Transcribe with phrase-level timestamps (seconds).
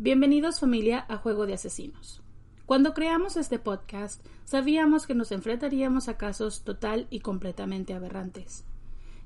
[0.00, 2.22] Bienvenidos familia a Juego de Asesinos.
[2.66, 8.64] Cuando creamos este podcast, sabíamos que nos enfrentaríamos a casos total y completamente aberrantes.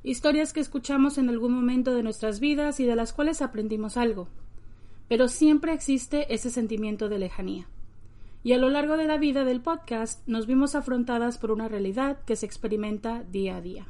[0.03, 4.29] Historias que escuchamos en algún momento de nuestras vidas y de las cuales aprendimos algo.
[5.09, 7.69] Pero siempre existe ese sentimiento de lejanía.
[8.43, 12.25] Y a lo largo de la vida del podcast nos vimos afrontadas por una realidad
[12.25, 13.89] que se experimenta día a día.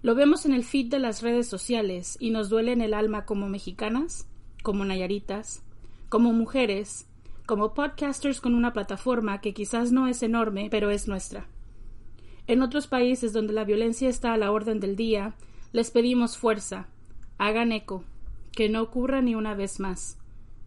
[0.00, 3.26] Lo vemos en el feed de las redes sociales y nos duele en el alma
[3.26, 4.26] como mexicanas,
[4.62, 5.62] como nayaritas,
[6.08, 7.06] como mujeres,
[7.46, 11.46] como podcasters con una plataforma que quizás no es enorme, pero es nuestra.
[12.46, 15.34] En otros países donde la violencia está a la orden del día,
[15.72, 16.88] les pedimos fuerza,
[17.38, 18.04] hagan eco,
[18.52, 20.18] que no ocurra ni una vez más.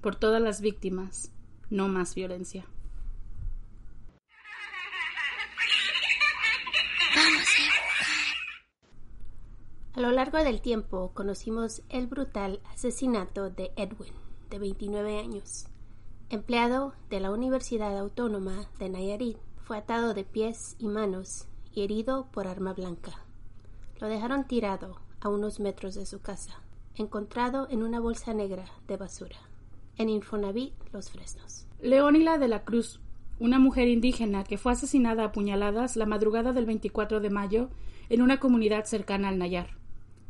[0.02, 1.31] Por todas las víctimas,
[1.69, 2.66] no más violencia.
[9.94, 14.13] A lo largo del tiempo conocimos el brutal asesinato de Edwin,
[14.50, 15.66] de 29 años,
[16.30, 22.28] empleado de la Universidad Autónoma de Nayarit, fue atado de pies y manos y herido
[22.32, 23.12] por arma blanca.
[24.00, 26.62] Lo dejaron tirado a unos metros de su casa,
[26.96, 29.38] encontrado en una bolsa negra de basura,
[29.98, 31.68] en Infonavit Los Fresnos.
[31.81, 33.00] Leónila de la Cruz,
[33.40, 37.70] una mujer indígena que fue asesinada a puñaladas la madrugada del 24 de mayo
[38.10, 39.78] en una comunidad cercana al Nayar.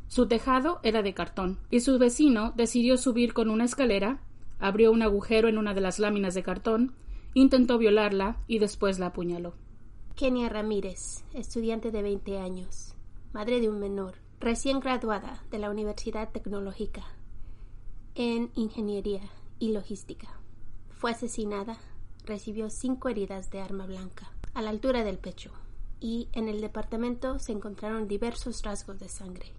[0.09, 4.19] Su tejado era de cartón, y su vecino decidió subir con una escalera
[4.59, 6.93] abrió un agujero en una de las láminas de cartón,
[7.33, 9.53] intentó violarla y después la apuñaló.
[10.15, 12.93] Kenia Ramírez, estudiante de 20 años,
[13.31, 17.03] madre de un menor, recién graduada de la Universidad Tecnológica
[18.15, 19.21] en Ingeniería
[19.59, 20.27] y Logística.
[20.89, 21.77] Fue asesinada,
[22.25, 25.51] recibió cinco heridas de arma blanca a la altura del pecho
[26.01, 29.53] y en el departamento se encontraron diversos rasgos de sangre.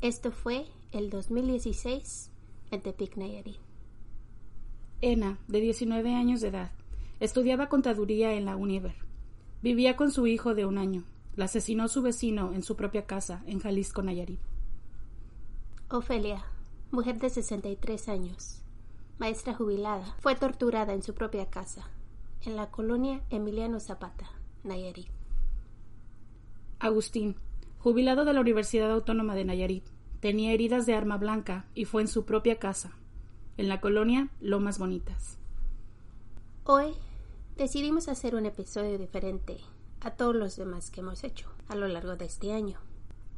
[0.00, 2.30] Esto fue el 2016
[2.70, 3.58] en Tepic, Nayarit.
[5.00, 6.72] Ena, de 19 años de edad,
[7.20, 8.94] estudiaba contaduría en la Univer.
[9.62, 11.04] Vivía con su hijo de un año.
[11.36, 14.40] La asesinó su vecino en su propia casa, en Jalisco, Nayarit.
[15.90, 16.44] Ofelia,
[16.90, 18.62] mujer de 63 años,
[19.18, 21.88] maestra jubilada, fue torturada en su propia casa,
[22.42, 24.30] en la colonia Emiliano Zapata,
[24.62, 25.08] Nayarit.
[26.78, 27.36] Agustín,
[27.84, 29.84] jubilado de la Universidad Autónoma de Nayarit,
[30.20, 32.92] tenía heridas de arma blanca y fue en su propia casa,
[33.58, 35.36] en la colonia Lomas Bonitas.
[36.64, 36.94] Hoy
[37.58, 39.58] decidimos hacer un episodio diferente
[40.00, 42.80] a todos los demás que hemos hecho a lo largo de este año.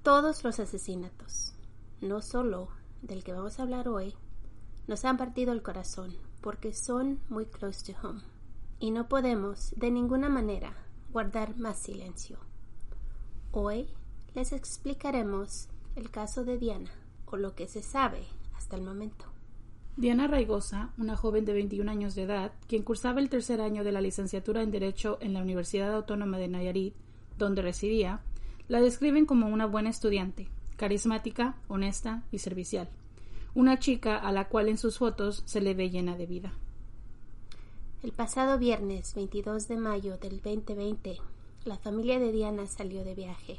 [0.04, 1.54] Todos los asesinatos,
[2.00, 2.68] no solo
[3.02, 4.14] del que vamos a hablar hoy,
[4.86, 8.20] nos han partido el corazón porque son muy close to home
[8.78, 10.72] y no podemos de ninguna manera
[11.10, 12.38] guardar más silencio.
[13.50, 13.88] Hoy
[14.36, 15.66] les explicaremos
[15.96, 16.90] el caso de Diana
[17.24, 18.22] o lo que se sabe
[18.54, 19.24] hasta el momento.
[19.96, 23.92] Diana Raigosa, una joven de 21 años de edad, quien cursaba el tercer año de
[23.92, 26.94] la licenciatura en Derecho en la Universidad Autónoma de Nayarit,
[27.38, 28.20] donde residía,
[28.68, 32.90] la describen como una buena estudiante, carismática, honesta y servicial.
[33.54, 36.52] Una chica a la cual en sus fotos se le ve llena de vida.
[38.02, 41.16] El pasado viernes 22 de mayo del 2020,
[41.64, 43.56] la familia de Diana salió de viaje.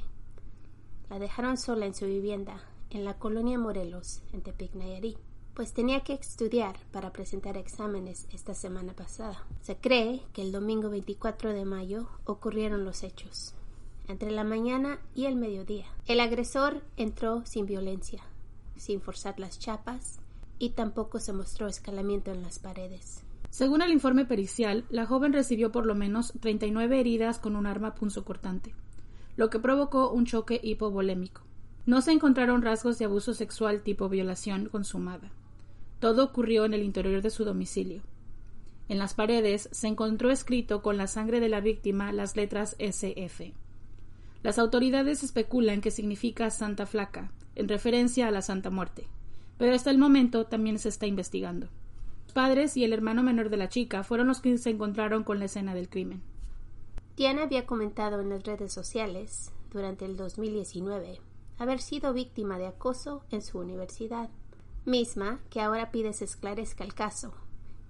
[1.09, 5.17] La dejaron sola en su vivienda, en la colonia Morelos, en Tepic, Nayarit
[5.57, 9.43] pues tenía que estudiar para presentar exámenes esta semana pasada.
[9.63, 13.55] Se cree que el domingo 24 de mayo ocurrieron los hechos,
[14.07, 15.87] entre la mañana y el mediodía.
[16.05, 18.21] El agresor entró sin violencia,
[18.75, 20.19] sin forzar las chapas,
[20.59, 23.23] y tampoco se mostró escalamiento en las paredes.
[23.49, 27.95] Según el informe pericial, la joven recibió por lo menos 39 heridas con un arma
[27.95, 28.75] punzocortante,
[29.37, 31.43] lo que provocó un choque hipovolémico.
[31.85, 35.31] No se encontraron rasgos de abuso sexual tipo violación consumada.
[35.99, 38.01] Todo ocurrió en el interior de su domicilio.
[38.89, 43.53] En las paredes se encontró escrito con la sangre de la víctima las letras SF.
[44.43, 49.07] Las autoridades especulan que significa Santa Flaca, en referencia a la Santa Muerte,
[49.57, 51.67] pero hasta el momento también se está investigando.
[52.25, 55.39] Los padres y el hermano menor de la chica fueron los que se encontraron con
[55.39, 56.21] la escena del crimen.
[57.17, 61.19] Diana había comentado en las redes sociales, durante el 2019,
[61.57, 64.29] haber sido víctima de acoso en su universidad
[64.85, 67.33] misma que ahora pide se esclarezca el caso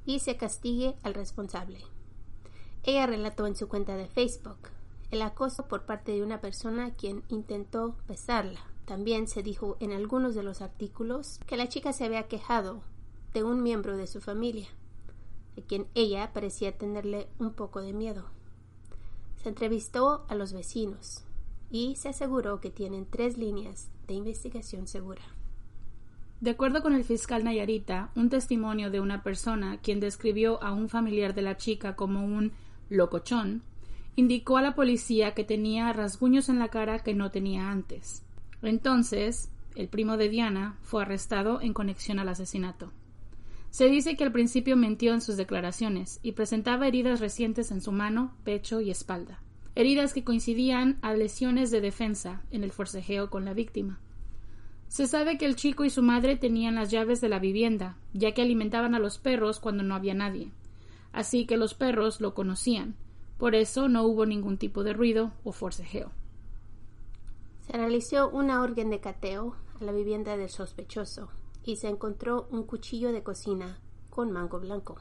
[0.06, 1.82] y se castigue al responsable.
[2.84, 4.70] Ella relató en su cuenta de Facebook
[5.12, 8.62] el acoso por parte de una persona quien intentó besarla.
[8.86, 12.82] También se dijo en algunos de los artículos que la chica se había quejado
[13.34, 14.70] de un miembro de su familia,
[15.58, 18.37] de quien ella parecía tenerle un poco de miedo.
[19.48, 21.24] Entrevistó a los vecinos
[21.72, 25.22] y se aseguró que tienen tres líneas de investigación segura.
[26.42, 30.90] De acuerdo con el fiscal Nayarita, un testimonio de una persona quien describió a un
[30.90, 32.52] familiar de la chica como un
[32.90, 33.64] locochón,
[34.18, 38.24] indicó a la policía que tenía rasguños en la cara que no tenía antes.
[38.62, 42.92] Entonces, el primo de Diana fue arrestado en conexión al asesinato.
[43.70, 47.92] Se dice que al principio mintió en sus declaraciones y presentaba heridas recientes en su
[47.92, 49.42] mano, pecho y espalda,
[49.76, 54.00] heridas que coincidían a lesiones de defensa en el forcejeo con la víctima.
[54.88, 58.34] Se sabe que el chico y su madre tenían las llaves de la vivienda, ya
[58.34, 60.52] que alimentaban a los perros cuando no había nadie.
[61.12, 62.96] Así que los perros lo conocían.
[63.38, 66.12] Por eso no hubo ningún tipo de ruido o forcejeo.
[67.68, 71.30] Se realizó una orden de cateo a la vivienda del sospechoso
[71.68, 73.78] y se encontró un cuchillo de cocina
[74.10, 74.96] con mango blanco,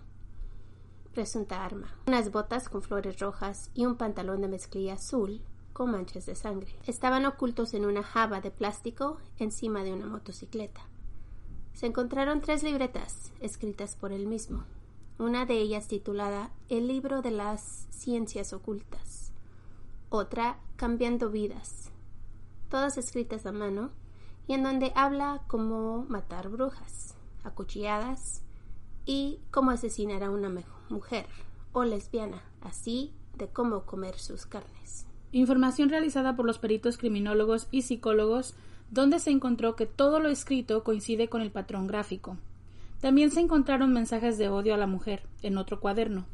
[1.15, 5.43] presunta arma, unas botas con flores rojas y un pantalón de mezclilla azul
[5.73, 6.75] con manchas de sangre.
[6.85, 10.81] Estaban ocultos en una java de plástico encima de una motocicleta.
[11.73, 14.65] Se encontraron tres libretas escritas por él mismo,
[15.21, 19.31] una de ellas titulada El libro de las ciencias ocultas,
[20.09, 21.93] otra Cambiando vidas,
[22.69, 23.93] todas escritas a mano
[24.47, 28.43] y en donde habla cómo matar brujas, acuchilladas
[29.05, 30.51] y cómo asesinar a una
[30.89, 31.27] mujer
[31.73, 37.83] o lesbiana, así de cómo comer sus carnes información realizada por los peritos criminólogos y
[37.83, 38.55] psicólogos,
[38.91, 42.37] donde se encontró que todo lo escrito coincide con el patrón gráfico.
[43.01, 46.25] También se encontraron mensajes de odio a la mujer en otro cuaderno.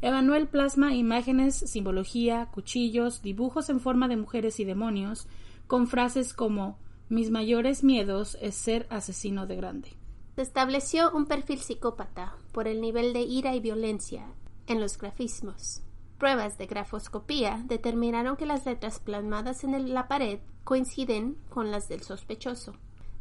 [0.00, 5.26] Emanuel plasma imágenes, simbología, cuchillos, dibujos en forma de mujeres y demonios,
[5.66, 6.78] con frases como
[7.08, 9.96] mis mayores miedos es ser asesino de grande.
[10.36, 14.26] Se estableció un perfil psicópata por el nivel de ira y violencia
[14.66, 15.82] en los grafismos.
[16.18, 22.02] Pruebas de grafoscopía determinaron que las letras plasmadas en la pared coinciden con las del
[22.02, 22.74] sospechoso.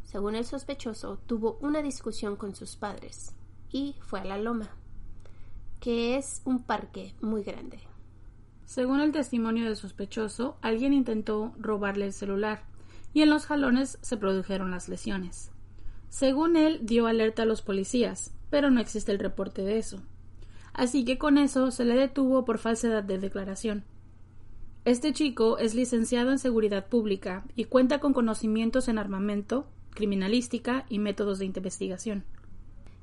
[0.03, 3.35] Según el sospechoso, tuvo una discusión con sus padres
[3.69, 4.69] y fue a la loma,
[5.79, 7.79] que es un parque muy grande.
[8.65, 12.63] Según el testimonio del sospechoso, alguien intentó robarle el celular
[13.13, 15.51] y en los jalones se produjeron las lesiones.
[16.09, 20.01] Según él, dio alerta a los policías, pero no existe el reporte de eso
[20.73, 23.85] así que con eso se le detuvo por falsedad de declaración.
[24.85, 30.99] Este chico es licenciado en Seguridad Pública y cuenta con conocimientos en armamento, criminalística y
[30.99, 32.25] métodos de investigación.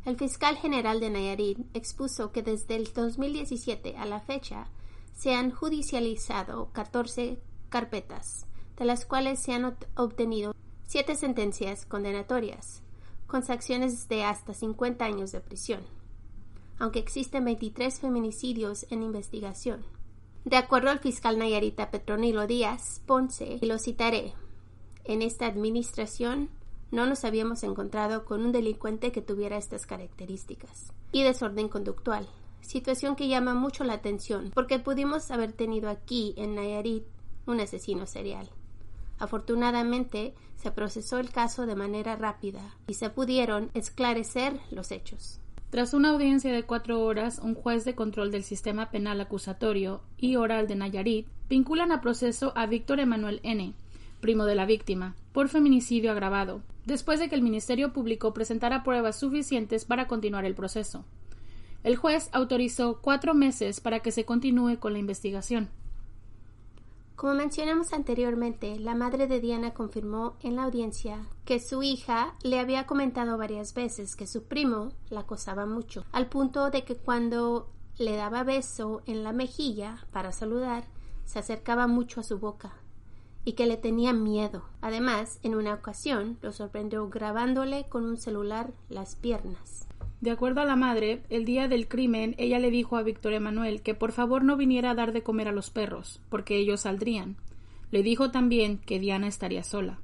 [0.04, 4.66] El fiscal general de Nayarit expuso que desde el 2017 a la fecha
[5.14, 7.38] se han judicializado 14
[7.68, 8.46] carpetas,
[8.80, 10.56] de las cuales se han obtenido
[10.88, 12.82] siete sentencias condenatorias,
[13.28, 15.80] con sanciones de hasta 50 años de prisión
[16.80, 19.84] aunque existen 23 feminicidios en investigación.
[20.44, 24.32] De acuerdo al fiscal Nayarita Petronilo Díaz Ponce, y lo citaré,
[25.04, 26.48] en esta administración
[26.90, 32.26] no nos habíamos encontrado con un delincuente que tuviera estas características y desorden conductual,
[32.62, 37.04] situación que llama mucho la atención porque pudimos haber tenido aquí en Nayarit
[37.46, 38.48] un asesino serial.
[39.20, 45.40] Afortunadamente, se procesó el caso de manera rápida y se pudieron esclarecer los hechos.
[45.70, 50.34] Tras una audiencia de cuatro horas, un juez de control del sistema penal acusatorio y
[50.34, 53.74] oral de Nayarit vinculan a proceso a Víctor Emanuel N.,
[54.20, 59.20] primo de la víctima, por feminicidio agravado, después de que el Ministerio Público presentara pruebas
[59.20, 61.04] suficientes para continuar el proceso.
[61.84, 65.70] El juez autorizó cuatro meses para que se continúe con la investigación.
[67.20, 72.58] Como mencionamos anteriormente, la madre de Diana confirmó en la audiencia que su hija le
[72.58, 77.68] había comentado varias veces que su primo la acosaba mucho, al punto de que cuando
[77.98, 80.86] le daba beso en la mejilla para saludar,
[81.26, 82.72] se acercaba mucho a su boca
[83.44, 84.64] y que le tenía miedo.
[84.80, 89.86] Además, en una ocasión lo sorprendió grabándole con un celular las piernas.
[90.20, 93.80] De acuerdo a la madre, el día del crimen ella le dijo a Víctor Emanuel
[93.80, 97.36] que por favor no viniera a dar de comer a los perros, porque ellos saldrían.
[97.90, 99.98] Le dijo también que Diana estaría sola.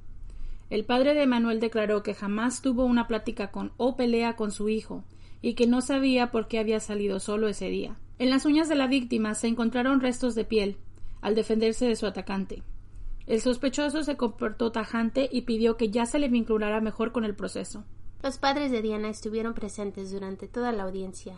[0.71, 4.69] El padre de Emanuel declaró que jamás tuvo una plática con o pelea con su
[4.69, 5.03] hijo,
[5.41, 7.95] y que no sabía por qué había salido solo ese día.
[8.17, 10.77] En las uñas de la víctima se encontraron restos de piel,
[11.21, 12.63] al defenderse de su atacante.
[13.27, 17.35] El sospechoso se comportó tajante y pidió que ya se le vinculara mejor con el
[17.35, 17.85] proceso.
[18.23, 21.37] Los padres de Diana estuvieron presentes durante toda la audiencia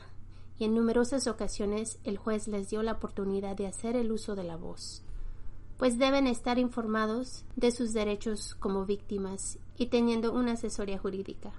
[0.57, 4.45] y en numerosas ocasiones el juez les dio la oportunidad de hacer el uso de
[4.45, 5.03] la voz,
[5.77, 11.51] pues deben estar informados de sus derechos como víctimas y teniendo una asesoría jurídica.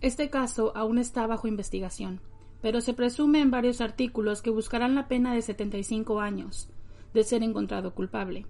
[0.00, 2.20] Este caso aún está bajo investigación,
[2.62, 6.68] pero se presume en varios artículos que buscarán la pena de 75 años
[7.12, 8.46] de ser encontrado culpable,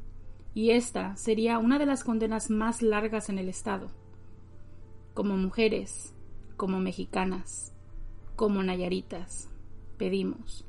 [0.54, 3.90] y esta sería una de las condenas más largas en el Estado
[5.18, 6.14] como mujeres,
[6.56, 7.74] como mexicanas,
[8.36, 9.50] como nayaritas,
[9.96, 10.64] pedimos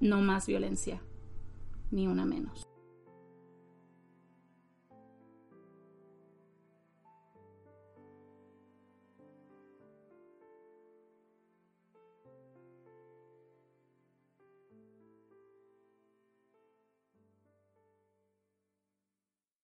[0.00, 1.02] no más violencia,
[1.90, 2.71] ni una menos.